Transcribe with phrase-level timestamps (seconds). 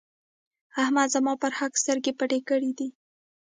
[0.81, 2.71] احمد زما پر حق سترګې پټې کړې.